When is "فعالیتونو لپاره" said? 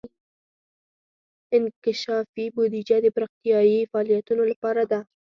3.91-4.83